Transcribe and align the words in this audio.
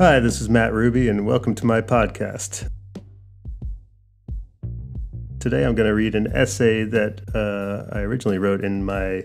Hi, 0.00 0.20
this 0.20 0.40
is 0.40 0.48
Matt 0.48 0.72
Ruby, 0.72 1.08
and 1.08 1.26
welcome 1.26 1.56
to 1.56 1.66
my 1.66 1.80
podcast. 1.80 2.70
Today 5.40 5.64
I'm 5.64 5.74
going 5.74 5.88
to 5.88 5.94
read 5.94 6.14
an 6.14 6.28
essay 6.32 6.84
that 6.84 7.20
uh, 7.34 7.92
I 7.92 8.02
originally 8.02 8.38
wrote 8.38 8.62
in 8.62 8.84
my 8.84 9.24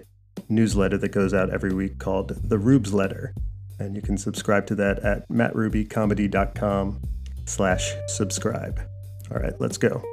newsletter 0.49 0.97
that 0.97 1.09
goes 1.09 1.31
out 1.31 1.51
every 1.51 1.75
week 1.75 1.99
called 1.99 2.29
The 2.29 2.57
Rubesletter. 2.57 3.33
And 3.77 3.95
you 3.95 4.01
can 4.01 4.17
subscribe 4.17 4.65
to 4.65 4.75
that 4.77 4.97
at 5.01 5.29
mattrubycomedy.com 5.29 7.01
slash 7.45 7.93
subscribe. 8.07 8.81
All 9.29 9.37
right, 9.37 9.53
let's 9.59 9.77
go. 9.77 10.03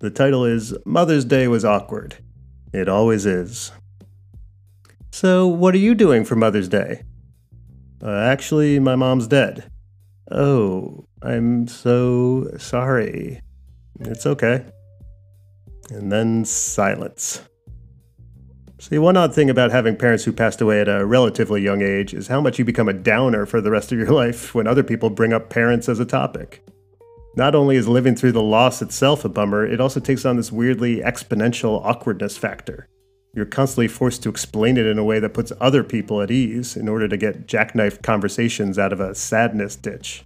The 0.00 0.10
title 0.10 0.44
is 0.44 0.76
Mother's 0.84 1.24
Day 1.24 1.48
Was 1.48 1.64
Awkward. 1.64 2.18
It 2.72 2.88
always 2.88 3.26
is. 3.26 3.72
So, 5.10 5.48
what 5.48 5.74
are 5.74 5.78
you 5.78 5.96
doing 5.96 6.24
for 6.24 6.36
Mother's 6.36 6.68
Day? 6.68 7.02
Uh, 8.00 8.12
actually, 8.12 8.78
my 8.78 8.94
mom's 8.94 9.26
dead. 9.26 9.72
Oh, 10.30 11.04
I'm 11.20 11.66
so 11.66 12.48
sorry. 12.58 13.40
It's 13.98 14.24
okay. 14.24 14.66
And 15.90 16.12
then 16.12 16.44
silence. 16.44 17.42
See, 18.78 18.98
one 18.98 19.16
odd 19.16 19.34
thing 19.34 19.50
about 19.50 19.72
having 19.72 19.96
parents 19.96 20.22
who 20.22 20.32
passed 20.32 20.60
away 20.60 20.80
at 20.80 20.88
a 20.88 21.04
relatively 21.04 21.60
young 21.60 21.82
age 21.82 22.14
is 22.14 22.28
how 22.28 22.40
much 22.40 22.56
you 22.60 22.64
become 22.64 22.88
a 22.88 22.92
downer 22.92 23.46
for 23.46 23.60
the 23.60 23.72
rest 23.72 23.90
of 23.90 23.98
your 23.98 24.12
life 24.12 24.54
when 24.54 24.68
other 24.68 24.84
people 24.84 25.10
bring 25.10 25.32
up 25.32 25.50
parents 25.50 25.88
as 25.88 25.98
a 25.98 26.06
topic. 26.06 26.64
Not 27.38 27.54
only 27.54 27.76
is 27.76 27.86
living 27.86 28.16
through 28.16 28.32
the 28.32 28.42
loss 28.42 28.82
itself 28.82 29.24
a 29.24 29.28
bummer, 29.28 29.64
it 29.64 29.80
also 29.80 30.00
takes 30.00 30.24
on 30.24 30.36
this 30.36 30.50
weirdly 30.50 30.96
exponential 30.96 31.80
awkwardness 31.84 32.36
factor. 32.36 32.88
You're 33.32 33.46
constantly 33.46 33.86
forced 33.86 34.24
to 34.24 34.28
explain 34.28 34.76
it 34.76 34.86
in 34.86 34.98
a 34.98 35.04
way 35.04 35.20
that 35.20 35.34
puts 35.34 35.52
other 35.60 35.84
people 35.84 36.20
at 36.20 36.32
ease 36.32 36.76
in 36.76 36.88
order 36.88 37.06
to 37.06 37.16
get 37.16 37.46
jackknife 37.46 38.02
conversations 38.02 38.76
out 38.76 38.92
of 38.92 38.98
a 38.98 39.14
sadness 39.14 39.76
ditch. 39.76 40.24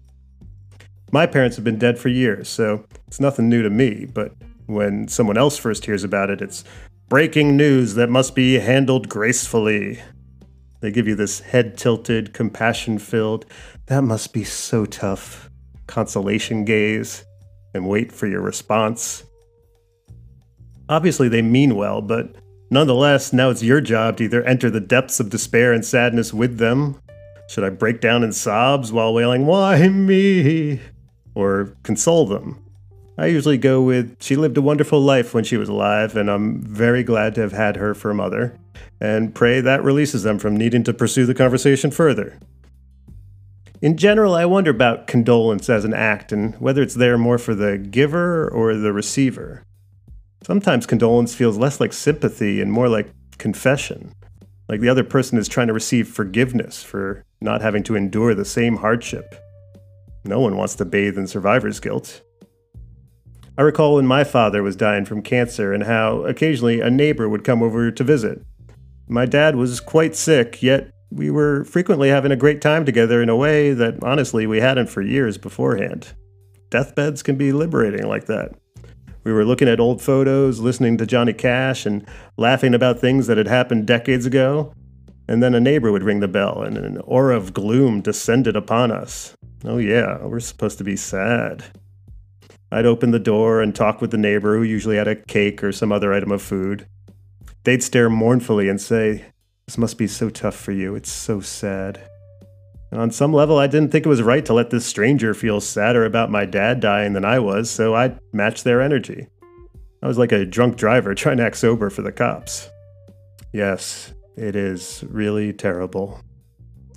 My 1.12 1.26
parents 1.26 1.56
have 1.56 1.66
been 1.66 1.78
dead 1.78 1.98
for 1.98 2.08
years, 2.08 2.48
so 2.48 2.86
it's 3.06 3.20
nothing 3.20 3.50
new 3.50 3.60
to 3.60 3.68
me, 3.68 4.06
but 4.06 4.32
when 4.64 5.06
someone 5.06 5.36
else 5.36 5.58
first 5.58 5.84
hears 5.84 6.04
about 6.04 6.30
it, 6.30 6.40
it's 6.40 6.64
breaking 7.10 7.58
news 7.58 7.92
that 7.96 8.08
must 8.08 8.34
be 8.34 8.54
handled 8.54 9.10
gracefully. 9.10 10.00
They 10.80 10.90
give 10.90 11.06
you 11.06 11.14
this 11.14 11.40
head 11.40 11.76
tilted, 11.76 12.32
compassion 12.32 12.98
filled, 12.98 13.44
that 13.84 14.00
must 14.00 14.32
be 14.32 14.44
so 14.44 14.86
tough, 14.86 15.50
consolation 15.86 16.64
gaze, 16.64 17.24
and 17.74 17.88
wait 17.88 18.12
for 18.12 18.26
your 18.26 18.40
response. 18.40 19.24
Obviously, 20.88 21.28
they 21.28 21.42
mean 21.42 21.74
well, 21.74 22.02
but 22.02 22.36
nonetheless, 22.70 23.32
now 23.32 23.50
it's 23.50 23.62
your 23.62 23.80
job 23.80 24.16
to 24.16 24.24
either 24.24 24.42
enter 24.44 24.70
the 24.70 24.80
depths 24.80 25.20
of 25.20 25.30
despair 25.30 25.72
and 25.72 25.84
sadness 25.84 26.34
with 26.34 26.58
them. 26.58 27.00
Should 27.48 27.64
I 27.64 27.70
break 27.70 28.00
down 28.00 28.24
in 28.24 28.32
sobs 28.32 28.92
while 28.92 29.14
wailing, 29.14 29.46
Why 29.46 29.88
me? 29.88 30.80
or 31.34 31.74
console 31.82 32.26
them. 32.26 32.62
I 33.18 33.26
usually 33.26 33.58
go 33.58 33.82
with, 33.82 34.16
she 34.22 34.36
lived 34.36 34.56
a 34.56 34.62
wonderful 34.62 35.00
life 35.00 35.34
when 35.34 35.44
she 35.44 35.56
was 35.56 35.68
alive, 35.68 36.16
and 36.16 36.30
I'm 36.30 36.62
very 36.62 37.02
glad 37.02 37.34
to 37.34 37.42
have 37.42 37.52
had 37.52 37.76
her 37.76 37.94
for 37.94 38.10
a 38.10 38.14
mother, 38.14 38.58
and 39.00 39.34
pray 39.34 39.60
that 39.60 39.84
releases 39.84 40.22
them 40.22 40.38
from 40.38 40.56
needing 40.56 40.82
to 40.84 40.94
pursue 40.94 41.26
the 41.26 41.34
conversation 41.34 41.90
further. 41.90 42.38
In 43.82 43.96
general, 43.96 44.36
I 44.36 44.44
wonder 44.44 44.70
about 44.70 45.08
condolence 45.08 45.68
as 45.68 45.84
an 45.84 45.92
act 45.92 46.30
and 46.30 46.54
whether 46.60 46.82
it's 46.82 46.94
there 46.94 47.18
more 47.18 47.36
for 47.36 47.52
the 47.52 47.78
giver 47.78 48.48
or 48.48 48.76
the 48.76 48.92
receiver. 48.92 49.64
Sometimes 50.44 50.86
condolence 50.86 51.34
feels 51.34 51.58
less 51.58 51.80
like 51.80 51.92
sympathy 51.92 52.60
and 52.60 52.70
more 52.70 52.88
like 52.88 53.12
confession, 53.38 54.14
like 54.68 54.78
the 54.78 54.88
other 54.88 55.02
person 55.02 55.36
is 55.36 55.48
trying 55.48 55.66
to 55.66 55.72
receive 55.72 56.06
forgiveness 56.06 56.84
for 56.84 57.24
not 57.40 57.60
having 57.60 57.82
to 57.82 57.96
endure 57.96 58.36
the 58.36 58.44
same 58.44 58.76
hardship. 58.76 59.34
No 60.24 60.38
one 60.38 60.56
wants 60.56 60.76
to 60.76 60.84
bathe 60.84 61.18
in 61.18 61.26
survivor's 61.26 61.80
guilt. 61.80 62.22
I 63.58 63.62
recall 63.62 63.96
when 63.96 64.06
my 64.06 64.22
father 64.22 64.62
was 64.62 64.76
dying 64.76 65.06
from 65.06 65.22
cancer 65.22 65.72
and 65.72 65.82
how 65.82 66.22
occasionally 66.22 66.80
a 66.80 66.88
neighbor 66.88 67.28
would 67.28 67.42
come 67.42 67.64
over 67.64 67.90
to 67.90 68.04
visit. 68.04 68.42
My 69.08 69.26
dad 69.26 69.56
was 69.56 69.80
quite 69.80 70.14
sick, 70.14 70.62
yet 70.62 70.92
we 71.14 71.30
were 71.30 71.64
frequently 71.64 72.08
having 72.08 72.32
a 72.32 72.36
great 72.36 72.60
time 72.60 72.84
together 72.84 73.22
in 73.22 73.28
a 73.28 73.36
way 73.36 73.72
that 73.74 74.02
honestly 74.02 74.46
we 74.46 74.60
hadn't 74.60 74.88
for 74.88 75.02
years 75.02 75.36
beforehand. 75.38 76.14
Deathbeds 76.70 77.22
can 77.22 77.36
be 77.36 77.52
liberating 77.52 78.08
like 78.08 78.26
that. 78.26 78.54
We 79.24 79.32
were 79.32 79.44
looking 79.44 79.68
at 79.68 79.78
old 79.78 80.02
photos, 80.02 80.58
listening 80.58 80.96
to 80.98 81.06
Johnny 81.06 81.32
Cash, 81.32 81.86
and 81.86 82.06
laughing 82.36 82.74
about 82.74 82.98
things 82.98 83.26
that 83.26 83.36
had 83.36 83.46
happened 83.46 83.86
decades 83.86 84.26
ago. 84.26 84.72
And 85.28 85.42
then 85.42 85.54
a 85.54 85.60
neighbor 85.60 85.92
would 85.92 86.02
ring 86.02 86.20
the 86.20 86.28
bell, 86.28 86.62
and 86.62 86.76
an 86.76 86.98
aura 87.04 87.36
of 87.36 87.54
gloom 87.54 88.00
descended 88.00 88.56
upon 88.56 88.90
us. 88.90 89.36
Oh, 89.64 89.78
yeah, 89.78 90.24
we're 90.24 90.40
supposed 90.40 90.78
to 90.78 90.84
be 90.84 90.96
sad. 90.96 91.64
I'd 92.72 92.86
open 92.86 93.12
the 93.12 93.20
door 93.20 93.60
and 93.60 93.74
talk 93.74 94.00
with 94.00 94.10
the 94.10 94.18
neighbor 94.18 94.56
who 94.56 94.64
usually 94.64 94.96
had 94.96 95.06
a 95.06 95.14
cake 95.14 95.62
or 95.62 95.72
some 95.72 95.92
other 95.92 96.12
item 96.12 96.32
of 96.32 96.42
food. 96.42 96.86
They'd 97.64 97.82
stare 97.82 98.10
mournfully 98.10 98.68
and 98.68 98.80
say, 98.80 99.26
This 99.66 99.78
must 99.78 99.98
be 99.98 100.06
so 100.06 100.28
tough 100.28 100.56
for 100.56 100.72
you. 100.72 100.94
It's 100.94 101.10
so 101.10 101.40
sad. 101.40 102.00
And 102.90 103.00
on 103.00 103.10
some 103.10 103.32
level, 103.32 103.58
I 103.58 103.66
didn't 103.68 103.90
think 103.90 104.04
it 104.04 104.08
was 104.08 104.22
right 104.22 104.44
to 104.44 104.52
let 104.52 104.70
this 104.70 104.84
stranger 104.84 105.32
feel 105.32 105.60
sadder 105.60 106.04
about 106.04 106.30
my 106.30 106.44
dad 106.44 106.80
dying 106.80 107.14
than 107.14 107.24
I 107.24 107.38
was, 107.38 107.70
so 107.70 107.94
I 107.94 108.16
matched 108.32 108.64
their 108.64 108.82
energy. 108.82 109.28
I 110.02 110.08
was 110.08 110.18
like 110.18 110.32
a 110.32 110.44
drunk 110.44 110.76
driver 110.76 111.14
trying 111.14 111.38
to 111.38 111.44
act 111.44 111.56
sober 111.56 111.88
for 111.88 112.02
the 112.02 112.12
cops. 112.12 112.68
Yes, 113.52 114.12
it 114.36 114.56
is 114.56 115.04
really 115.08 115.52
terrible. 115.52 116.20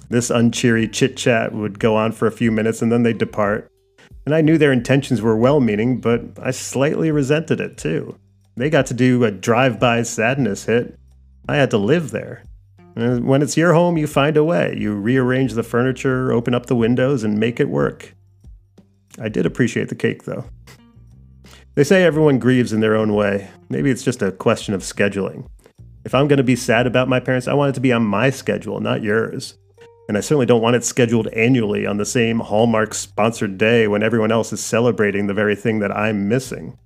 This 0.10 0.30
uncheery 0.30 0.92
chit 0.92 1.18
chat 1.18 1.54
would 1.54 1.80
go 1.80 1.96
on 1.96 2.12
for 2.12 2.28
a 2.28 2.32
few 2.32 2.52
minutes 2.52 2.82
and 2.82 2.92
then 2.92 3.04
they'd 3.04 3.18
depart. 3.18 3.72
And 4.26 4.36
I 4.36 4.42
knew 4.42 4.58
their 4.58 4.72
intentions 4.72 5.22
were 5.22 5.38
well 5.38 5.60
meaning, 5.60 6.02
but 6.02 6.22
I 6.42 6.52
slightly 6.52 7.12
resented 7.12 7.62
it 7.62 7.78
too. 7.78 8.18
They 8.58 8.70
got 8.70 8.86
to 8.88 8.94
do 8.94 9.24
a 9.24 9.32
drive 9.32 9.80
by 9.80 10.04
sadness 10.04 10.66
hit. 10.66 10.98
I 11.48 11.56
had 11.56 11.72
to 11.72 11.78
live 11.78 12.12
there. 12.12 12.44
When 12.96 13.42
it's 13.42 13.58
your 13.58 13.74
home, 13.74 13.98
you 13.98 14.08
find 14.08 14.38
a 14.38 14.44
way. 14.44 14.74
You 14.78 14.94
rearrange 14.94 15.54
the 15.54 15.64
furniture, 15.64 16.32
open 16.32 16.56
up 16.56 16.68
the 16.68 16.78
windows, 16.78 17.26
and 17.26 17.38
make 17.38 17.60
it 17.60 17.68
work. 17.68 18.16
I 19.20 19.28
did 19.28 19.46
appreciate 19.46 19.90
the 19.90 19.96
cake, 19.96 20.24
though. 20.24 20.46
They 21.76 21.84
say 21.84 22.04
everyone 22.04 22.40
grieves 22.40 22.72
in 22.72 22.80
their 22.80 22.96
own 22.96 23.14
way. 23.14 23.50
Maybe 23.68 23.92
it's 23.92 24.04
just 24.04 24.22
a 24.22 24.32
question 24.32 24.74
of 24.74 24.82
scheduling. 24.82 25.46
If 26.06 26.16
I'm 26.16 26.30
going 26.30 26.38
to 26.38 26.44
be 26.44 26.56
sad 26.56 26.88
about 26.88 27.10
my 27.10 27.20
parents, 27.20 27.50
I 27.50 27.54
want 27.54 27.72
it 27.72 27.74
to 27.74 27.82
be 27.82 27.92
on 27.92 28.06
my 28.06 28.30
schedule, 28.30 28.80
not 28.80 29.04
yours. 29.04 29.58
And 30.08 30.18
I 30.18 30.22
certainly 30.22 30.46
don't 30.46 30.62
want 30.62 30.78
it 30.78 30.86
scheduled 30.86 31.28
annually 31.30 31.86
on 31.86 31.98
the 31.98 32.06
same 32.06 32.40
Hallmark 32.40 32.94
sponsored 32.94 33.58
day 33.58 33.90
when 33.90 34.04
everyone 34.04 34.32
else 34.32 34.54
is 34.54 34.64
celebrating 34.64 35.28
the 35.28 35.34
very 35.34 35.56
thing 35.56 35.80
that 35.80 35.92
I'm 35.92 36.30
missing. 36.30 36.78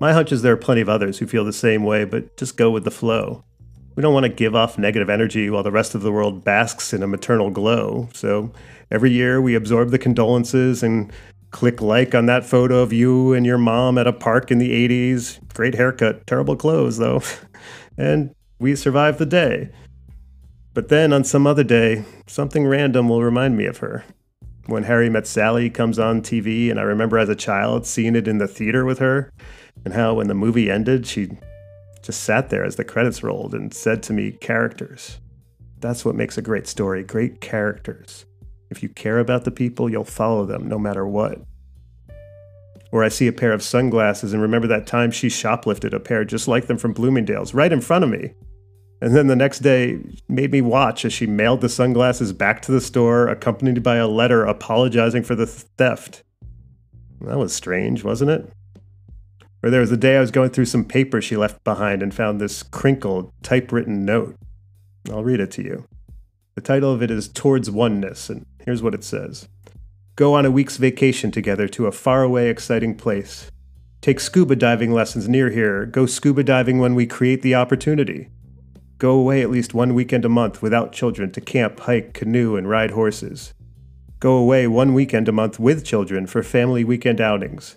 My 0.00 0.12
hunch 0.12 0.32
is 0.32 0.42
there 0.42 0.54
are 0.54 0.56
plenty 0.56 0.80
of 0.80 0.88
others 0.88 1.18
who 1.18 1.28
feel 1.28 1.44
the 1.44 1.52
same 1.52 1.84
way, 1.84 2.04
but 2.04 2.36
just 2.36 2.56
go 2.56 2.72
with 2.72 2.82
the 2.82 2.90
flow. 2.90 3.44
We 3.96 4.02
don't 4.02 4.12
want 4.12 4.24
to 4.24 4.30
give 4.30 4.54
off 4.54 4.78
negative 4.78 5.08
energy 5.08 5.48
while 5.48 5.62
the 5.62 5.72
rest 5.72 5.94
of 5.94 6.02
the 6.02 6.12
world 6.12 6.44
basks 6.44 6.92
in 6.92 7.02
a 7.02 7.06
maternal 7.06 7.50
glow. 7.50 8.10
So 8.12 8.52
every 8.90 9.10
year 9.10 9.40
we 9.40 9.54
absorb 9.54 9.90
the 9.90 9.98
condolences 9.98 10.82
and 10.82 11.10
click 11.50 11.80
like 11.80 12.14
on 12.14 12.26
that 12.26 12.44
photo 12.44 12.82
of 12.82 12.92
you 12.92 13.32
and 13.32 13.46
your 13.46 13.56
mom 13.56 13.96
at 13.96 14.06
a 14.06 14.12
park 14.12 14.50
in 14.50 14.58
the 14.58 14.70
80s. 14.70 15.40
Great 15.54 15.74
haircut, 15.74 16.26
terrible 16.26 16.56
clothes 16.56 16.98
though. 16.98 17.22
and 17.96 18.34
we 18.58 18.76
survive 18.76 19.16
the 19.16 19.24
day. 19.24 19.70
But 20.74 20.88
then 20.90 21.14
on 21.14 21.24
some 21.24 21.46
other 21.46 21.64
day, 21.64 22.04
something 22.26 22.66
random 22.66 23.08
will 23.08 23.22
remind 23.22 23.56
me 23.56 23.64
of 23.64 23.78
her. 23.78 24.04
When 24.66 24.82
Harry 24.82 25.08
Met 25.08 25.26
Sally 25.26 25.70
comes 25.70 25.98
on 25.98 26.20
TV, 26.20 26.70
and 26.70 26.78
I 26.78 26.82
remember 26.82 27.18
as 27.18 27.30
a 27.30 27.36
child 27.36 27.86
seeing 27.86 28.14
it 28.14 28.28
in 28.28 28.36
the 28.36 28.48
theater 28.48 28.84
with 28.84 28.98
her, 28.98 29.32
and 29.86 29.94
how 29.94 30.14
when 30.14 30.26
the 30.26 30.34
movie 30.34 30.70
ended, 30.70 31.06
she 31.06 31.30
just 32.06 32.22
sat 32.22 32.50
there 32.50 32.64
as 32.64 32.76
the 32.76 32.84
credits 32.84 33.24
rolled 33.24 33.52
and 33.52 33.74
said 33.74 34.00
to 34.04 34.12
me, 34.12 34.30
Characters. 34.30 35.18
That's 35.80 36.04
what 36.04 36.14
makes 36.14 36.38
a 36.38 36.42
great 36.42 36.68
story 36.68 37.02
great 37.02 37.40
characters. 37.40 38.24
If 38.70 38.82
you 38.82 38.88
care 38.88 39.18
about 39.18 39.44
the 39.44 39.50
people, 39.50 39.90
you'll 39.90 40.04
follow 40.04 40.44
them 40.44 40.68
no 40.68 40.78
matter 40.78 41.06
what. 41.06 41.40
Or 42.92 43.02
I 43.02 43.08
see 43.08 43.26
a 43.26 43.32
pair 43.32 43.52
of 43.52 43.62
sunglasses 43.62 44.32
and 44.32 44.40
remember 44.40 44.68
that 44.68 44.86
time 44.86 45.10
she 45.10 45.28
shoplifted 45.28 45.92
a 45.92 46.00
pair 46.00 46.24
just 46.24 46.46
like 46.46 46.66
them 46.66 46.78
from 46.78 46.92
Bloomingdale's 46.92 47.54
right 47.54 47.72
in 47.72 47.80
front 47.80 48.04
of 48.04 48.10
me. 48.10 48.34
And 49.02 49.14
then 49.14 49.26
the 49.26 49.36
next 49.36 49.58
day 49.58 49.98
made 50.28 50.52
me 50.52 50.62
watch 50.62 51.04
as 51.04 51.12
she 51.12 51.26
mailed 51.26 51.60
the 51.60 51.68
sunglasses 51.68 52.32
back 52.32 52.62
to 52.62 52.72
the 52.72 52.80
store, 52.80 53.26
accompanied 53.28 53.82
by 53.82 53.96
a 53.96 54.08
letter 54.08 54.44
apologizing 54.44 55.24
for 55.24 55.34
the 55.34 55.46
theft. 55.46 56.22
That 57.20 57.38
was 57.38 57.52
strange, 57.52 58.04
wasn't 58.04 58.30
it? 58.30 58.50
Or 59.66 59.70
there 59.70 59.80
was 59.80 59.90
a 59.90 59.96
day 59.96 60.16
I 60.16 60.20
was 60.20 60.30
going 60.30 60.50
through 60.50 60.66
some 60.66 60.84
paper 60.84 61.20
she 61.20 61.36
left 61.36 61.64
behind 61.64 62.00
and 62.00 62.14
found 62.14 62.40
this 62.40 62.62
crinkled, 62.62 63.32
typewritten 63.42 64.04
note. 64.04 64.36
I'll 65.10 65.24
read 65.24 65.40
it 65.40 65.50
to 65.52 65.64
you. 65.64 65.88
The 66.54 66.60
title 66.60 66.92
of 66.92 67.02
it 67.02 67.10
is 67.10 67.26
Towards 67.26 67.68
Oneness, 67.68 68.30
and 68.30 68.46
here's 68.64 68.80
what 68.80 68.94
it 68.94 69.02
says 69.02 69.48
Go 70.14 70.34
on 70.34 70.46
a 70.46 70.52
week's 70.52 70.76
vacation 70.76 71.32
together 71.32 71.66
to 71.66 71.88
a 71.88 71.90
faraway, 71.90 72.48
exciting 72.48 72.94
place. 72.94 73.50
Take 74.00 74.20
scuba 74.20 74.54
diving 74.54 74.92
lessons 74.92 75.28
near 75.28 75.50
here. 75.50 75.84
Go 75.84 76.06
scuba 76.06 76.44
diving 76.44 76.78
when 76.78 76.94
we 76.94 77.04
create 77.04 77.42
the 77.42 77.56
opportunity. 77.56 78.28
Go 78.98 79.18
away 79.18 79.42
at 79.42 79.50
least 79.50 79.74
one 79.74 79.94
weekend 79.94 80.24
a 80.24 80.28
month 80.28 80.62
without 80.62 80.92
children 80.92 81.32
to 81.32 81.40
camp, 81.40 81.80
hike, 81.80 82.14
canoe, 82.14 82.54
and 82.54 82.70
ride 82.70 82.92
horses. 82.92 83.52
Go 84.20 84.36
away 84.36 84.68
one 84.68 84.94
weekend 84.94 85.26
a 85.26 85.32
month 85.32 85.58
with 85.58 85.84
children 85.84 86.28
for 86.28 86.44
family 86.44 86.84
weekend 86.84 87.20
outings. 87.20 87.76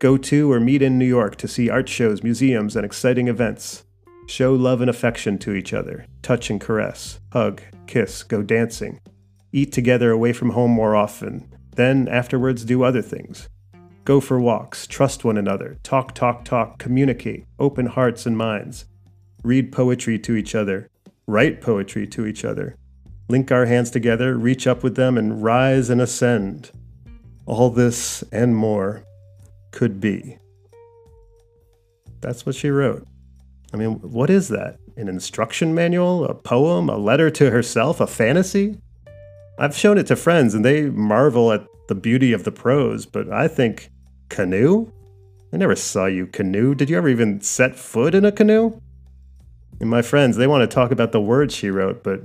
Go 0.00 0.16
to 0.16 0.50
or 0.50 0.60
meet 0.60 0.80
in 0.80 0.98
New 0.98 1.04
York 1.04 1.36
to 1.36 1.46
see 1.46 1.68
art 1.68 1.86
shows, 1.86 2.22
museums, 2.22 2.74
and 2.74 2.86
exciting 2.86 3.28
events. 3.28 3.84
Show 4.26 4.54
love 4.54 4.80
and 4.80 4.88
affection 4.88 5.36
to 5.40 5.52
each 5.52 5.74
other. 5.74 6.06
Touch 6.22 6.48
and 6.48 6.58
caress. 6.58 7.20
Hug, 7.34 7.60
kiss, 7.86 8.22
go 8.22 8.42
dancing. 8.42 8.98
Eat 9.52 9.72
together 9.72 10.10
away 10.10 10.32
from 10.32 10.50
home 10.50 10.70
more 10.70 10.96
often. 10.96 11.54
Then, 11.76 12.08
afterwards, 12.08 12.64
do 12.64 12.82
other 12.82 13.02
things. 13.02 13.50
Go 14.06 14.20
for 14.20 14.40
walks, 14.40 14.86
trust 14.86 15.22
one 15.22 15.36
another, 15.36 15.76
talk, 15.82 16.14
talk, 16.14 16.46
talk, 16.46 16.78
communicate, 16.78 17.44
open 17.58 17.84
hearts 17.84 18.24
and 18.24 18.38
minds. 18.38 18.86
Read 19.44 19.70
poetry 19.70 20.18
to 20.20 20.34
each 20.34 20.54
other, 20.54 20.88
write 21.26 21.60
poetry 21.60 22.06
to 22.06 22.24
each 22.24 22.42
other. 22.42 22.74
Link 23.28 23.52
our 23.52 23.66
hands 23.66 23.90
together, 23.90 24.38
reach 24.38 24.66
up 24.66 24.82
with 24.82 24.96
them, 24.96 25.18
and 25.18 25.42
rise 25.42 25.90
and 25.90 26.00
ascend. 26.00 26.70
All 27.44 27.68
this 27.68 28.24
and 28.32 28.56
more 28.56 29.04
could 29.70 30.00
be. 30.00 30.38
That's 32.20 32.44
what 32.44 32.54
she 32.54 32.70
wrote. 32.70 33.06
I 33.72 33.76
mean, 33.76 33.94
what 34.00 34.30
is 34.30 34.48
that? 34.48 34.78
An 34.96 35.08
instruction 35.08 35.74
manual? 35.74 36.24
A 36.24 36.34
poem? 36.34 36.88
A 36.88 36.96
letter 36.96 37.30
to 37.30 37.50
herself? 37.50 38.00
A 38.00 38.06
fantasy? 38.06 38.78
I've 39.58 39.76
shown 39.76 39.98
it 39.98 40.06
to 40.08 40.16
friends 40.16 40.54
and 40.54 40.64
they 40.64 40.90
marvel 40.90 41.52
at 41.52 41.66
the 41.88 41.94
beauty 41.94 42.32
of 42.32 42.44
the 42.44 42.52
prose, 42.52 43.06
but 43.06 43.30
I 43.30 43.48
think, 43.48 43.90
canoe? 44.28 44.90
I 45.52 45.56
never 45.56 45.76
saw 45.76 46.06
you 46.06 46.26
canoe. 46.26 46.74
Did 46.74 46.88
you 46.88 46.96
ever 46.96 47.08
even 47.08 47.40
set 47.40 47.76
foot 47.76 48.14
in 48.14 48.24
a 48.24 48.32
canoe? 48.32 48.80
And 49.80 49.90
my 49.90 50.02
friends, 50.02 50.36
they 50.36 50.46
want 50.46 50.62
to 50.62 50.74
talk 50.74 50.92
about 50.92 51.12
the 51.12 51.20
words 51.20 51.54
she 51.54 51.70
wrote, 51.70 52.02
but 52.02 52.22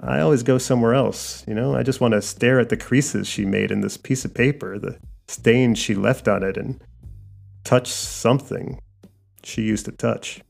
I 0.00 0.20
always 0.20 0.42
go 0.42 0.58
somewhere 0.58 0.94
else. 0.94 1.44
You 1.48 1.54
know, 1.54 1.74
I 1.74 1.82
just 1.82 2.00
want 2.00 2.12
to 2.12 2.22
stare 2.22 2.60
at 2.60 2.68
the 2.68 2.76
creases 2.76 3.26
she 3.26 3.44
made 3.44 3.70
in 3.70 3.80
this 3.80 3.96
piece 3.96 4.24
of 4.24 4.34
paper, 4.34 4.78
the 4.78 4.98
stains 5.26 5.78
she 5.78 5.94
left 5.94 6.28
on 6.28 6.42
it, 6.42 6.56
and 6.56 6.82
touch 7.64 7.88
something 7.88 8.80
she 9.42 9.62
used 9.62 9.84
to 9.86 9.92
touch. 9.92 10.40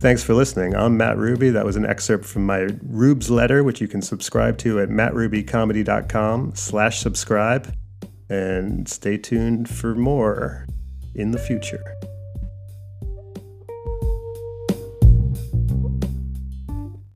Thanks 0.00 0.24
for 0.24 0.32
listening. 0.32 0.74
I'm 0.74 0.96
Matt 0.96 1.18
Ruby. 1.18 1.50
That 1.50 1.66
was 1.66 1.76
an 1.76 1.84
excerpt 1.84 2.24
from 2.24 2.46
my 2.46 2.60
Rubesletter, 2.60 3.62
which 3.62 3.82
you 3.82 3.86
can 3.86 4.00
subscribe 4.00 4.56
to 4.58 4.80
at 4.80 4.88
mattrubycomedy.com 4.88 6.52
slash 6.54 7.00
subscribe. 7.00 7.74
And 8.30 8.88
stay 8.88 9.18
tuned 9.18 9.68
for 9.68 9.94
more 9.94 10.66
in 11.14 11.32
the 11.32 11.38
future. 11.38 11.82